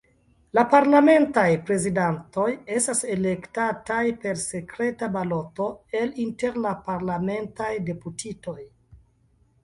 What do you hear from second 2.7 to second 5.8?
estas elektataj per sekreta baloto